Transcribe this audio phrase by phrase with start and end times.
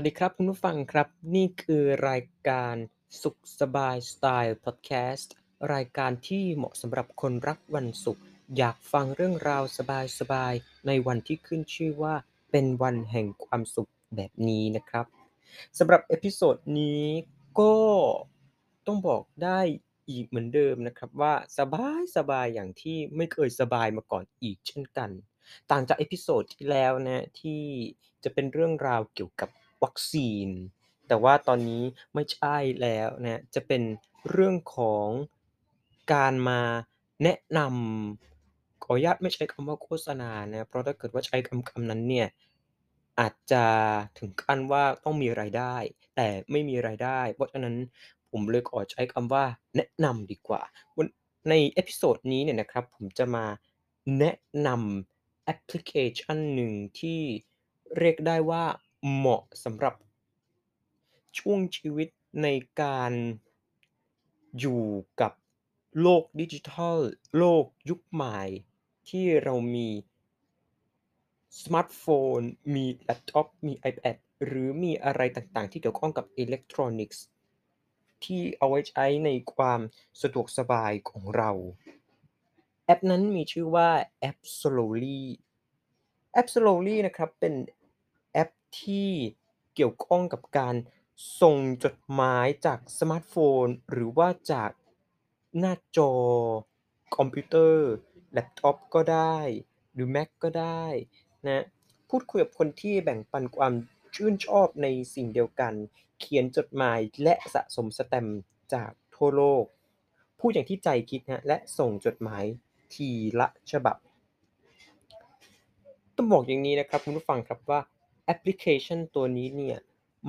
[0.00, 2.74] วัสดีครับคุณผู้ฟังครับ นี่คือรายการ
[3.22, 5.34] สุขสบายสไตล์พอดแคสต์
[5.74, 8.22] รายการที่เหมาะสำหรับคนรักวันศุกร์
[8.56, 9.62] อยากฟังเรื่องราว
[10.18, 12.14] สบายๆในวันที่ขึ้นชื่อว่า
[12.50, 15.06] เป็นวันแห่งความสุขแบบนี้นะครับ
[15.78, 17.04] สำหรับ episode นี้
[17.60, 17.76] ก็
[18.86, 19.60] ต้องบอกได้
[20.08, 25.10] อีกเหมือนเดิมนะครับว่าสบายสบายอย่างที่ไม่เคยสบายมาก่อนอีกเช่นกัน
[25.70, 27.62] ต่างจาก episode ที่แล้วนะที่
[28.24, 29.50] จะเป็นเรื่องราวเกี่ยวกับ
[29.84, 30.48] วัคซีน
[31.08, 31.82] แต่ว่าตอนนี้
[32.14, 33.82] ไม่ใช่แล้วนะจะเป็น
[34.30, 35.06] เรื่องของ
[36.12, 36.60] การมา
[37.22, 42.28] แนะนำขออนุญาตไม่ใช้คำว่าโฆษณานะเพราะถ้าเกิดว่าใช้คำคำนั้นเนี่ย
[43.20, 43.64] อาจจะ
[44.18, 45.76] ถึงขั้นว่าต้องมีรายได้
[46.16, 47.74] แต่ไม่มีรายได้ เพราะฉะนั้น
[48.30, 49.44] ผมเลยขอใช้คำว่า
[49.76, 50.62] แนะนำดีกว่า
[51.48, 53.44] ใน episode นี้เนี่ยนะครับผมจะมา
[54.18, 57.20] แนะนำแอปพลิเคชันหนึ่งที่
[57.98, 58.64] เรียกได้ว่า
[59.14, 59.94] เหมาะสำหรับ
[61.38, 62.08] ช่วงชีวิต
[62.42, 62.48] ใน
[62.80, 63.12] การ
[64.58, 64.84] อยู่
[65.20, 65.32] กับ
[66.00, 66.98] โลกดิจิทัล
[67.38, 68.38] โลกยุคใหม่
[69.08, 69.88] ที่เรามี
[71.62, 72.02] สมาร์ตโฟ
[72.38, 72.40] น
[72.74, 77.24] มีแล็ปท็อป มี iPad หรือมีอะไรต่างๆ ที่เกี่ยวข้องกับอิเล็กทรอนิกส์
[78.24, 79.80] ที่เอาไว้ใช้ในความ
[80.22, 81.50] สะดวกสบายของเรา
[82.84, 83.90] แอปนั้นมีชื่อว่า
[84.20, 85.22] แอป Slowly
[86.32, 87.54] แอป Slowly นะครับเป็น
[88.82, 89.10] ที่
[89.74, 90.74] เกี่ยวข้องกับการ
[91.40, 94.70] ส่งจดหมายจากสมาร์ทโฟน หรือว่าจาก
[95.58, 96.12] หน้าจอ
[97.16, 97.90] คอมพิวเตอร์
[98.32, 99.38] แล็ปท็อปก็ได้
[99.92, 100.84] หรือ Mac ก็ได้
[101.46, 101.64] นะ
[102.08, 103.72] พูดคุยกับคนที่แบ่งปันความ
[104.14, 105.74] ชื่นชอบในสิ่งเดียวกัน
[106.18, 108.40] เขียนจดหมายและสะสมสแตมป์
[108.74, 109.64] จากทั่วโลก
[110.40, 112.44] พูดอย่างที่ใจคิดนะและส่งจดหมาย
[112.94, 113.08] ที
[113.40, 113.96] ละฉบับ
[116.16, 117.80] ต้องบอกอย่างนี้นะครับคุณผู้ฟังครับว่า
[118.28, 119.78] แอปพลิเคชันตัวนี้เนี่ย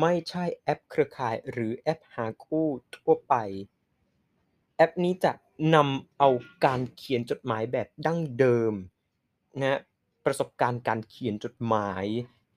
[0.00, 3.34] ไม่ใช่แอปเครือข่ายหรือแอปหาคู่ทั่วไป
[4.76, 5.32] แอปนี้จะ
[5.74, 6.28] นำเอา
[6.64, 8.72] การเขียนจดหมายแบบดั้งเดิม
[9.62, 9.78] นะ
[10.24, 12.04] ประสบการณ์การเขียนจดหมาย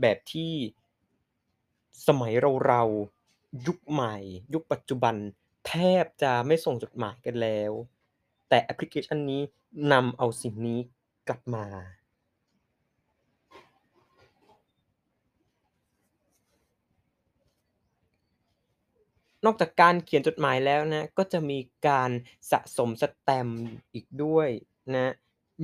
[0.00, 0.52] แบบที่
[2.06, 2.32] สมัย
[2.66, 4.16] เราๆยุคใหม่
[4.54, 5.14] ยุคปัจจุบัน
[5.66, 5.72] แท
[6.02, 7.72] บจะไม่ส่งจดหมายกันแล้ว
[8.48, 9.42] แต่แอปพลิเคชันนี้
[9.92, 10.80] นำเอาสิ่งนี้
[11.28, 11.66] กลับมา
[19.44, 22.10] นอกจากการเขียนจดหมายแล้วนะก็จะมีการ
[22.50, 23.62] สะสมสแตมป์
[23.94, 24.48] อีกด้วย
[24.94, 25.12] นะ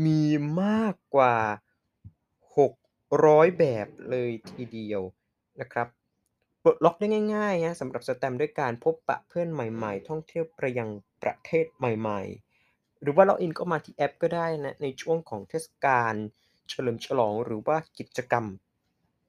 [0.04, 0.24] มี
[0.62, 1.36] มากกว่า
[2.66, 5.02] 600 แบบเลยทีเดียว
[5.60, 5.88] นะครับ
[6.62, 10.88] ปลดล็อกได้ง่ายๆนะสำหรับสแตมป์ด้วยการพบปะเพื่อนใหม่ๆ ท่องเที่ยวไปยัง
[11.22, 16.14] ประเทศใหม่ๆ หรือว่าล็อกอินก็มาที่แอปก็ได้นะในช่วงของเทศกาล
[16.68, 18.44] เฉลิมฉลองหรือว่ากิจกรรม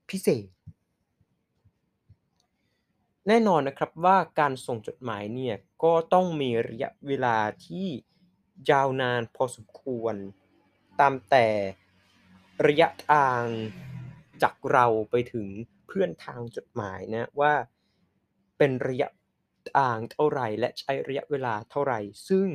[0.09, 0.45] พิเศษ
[3.27, 7.87] แน่นอนนะครับว่าการส่งจดหมายเนี่ยก็ต้องมีระยะเวลาที่
[8.71, 10.15] ยาวนานพอสมควร
[10.99, 11.47] ตามแต่
[12.67, 13.43] ระยะทาง
[14.43, 15.47] จากเราไปถึง
[15.87, 17.53] เพื่อนทางจดหมายนะว่า
[18.57, 19.07] เป็นระยะ
[19.77, 21.93] ทางเท่าไรและใช้ระยะเวลาเท่าไร
[22.29, 22.47] ซึ่ง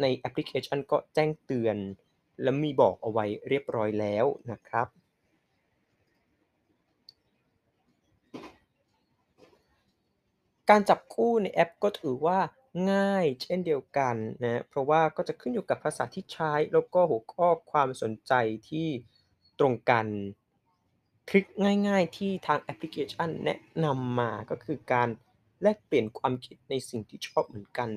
[0.00, 1.76] ในแอปพลิเคชันก็แจ้งเตือน
[2.42, 4.88] และมีบอกเอาไว้เรียบร้อยแล้วนะครับ
[10.70, 12.38] การจับคู่ในแอปก็ถือว่า
[12.92, 14.14] ง่ายเช่นเดียวกัน
[14.44, 18.32] นะ เพราะว่าก็จะขึ้นอยู่กับภาษาที่ใช้ แล้วก็หัวข้อความสนใจ
[18.70, 18.88] ที่
[19.58, 20.06] ตรงกัน
[21.28, 21.46] ทริก
[21.88, 25.08] ง่ายๆ ที่ทางแอปพลิเคชันแนะนำมาก็คือการ
[25.62, 27.88] แลกเปลี่ยนความคิดในสิ่งที่ชอบเหมือนกัน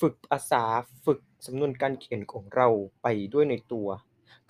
[0.00, 0.64] ฝึกภาษา
[1.04, 2.68] ฝึกสำนวนการเขียนของเรา
[3.02, 3.88] ไปด้วยในตัว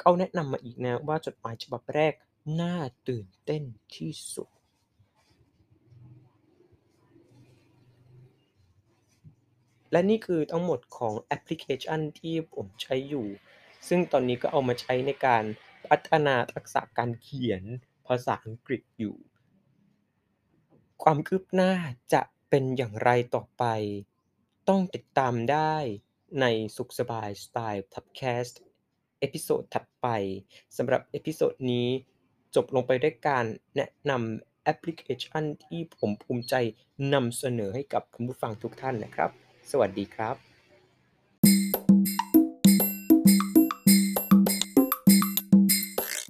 [0.01, 2.15] เขาแนะนำมาอีกนะว่าจดหมายฉบับแรก
[2.61, 2.75] น่า
[3.09, 3.63] ตื่นเต้น
[3.97, 4.49] ที่สุด
[9.95, 13.27] และนี่คือทั้งหมดของแอปพลิเคชันที่ผมใช้อยู่
[13.89, 15.45] ซึ่งตอนนี้ก็เอามาใช้ในการ
[15.89, 17.63] พัฒนาทักษะการเขียน
[18.07, 19.17] ภาษาอังกฤษอยู่
[21.03, 21.73] ความคืบหน้า
[22.13, 23.65] จะเป็นอย่างไรต่อไป
[24.69, 25.77] ต้องติดตามได้
[26.41, 28.61] ในสุขสบายสไตล์พอดแคสต์
[29.19, 30.07] episode ถัดไป
[30.77, 31.89] สำหรับ episode นี้
[32.55, 33.45] จบลงไปด้วยการ
[33.77, 36.55] แนะนำแอปพลิเคชันที่ผมภูมิใจ
[37.15, 40.54] นำเสนอให้กับคุณผู้ฟังทุกท่านนะครับ สวัสดีครับ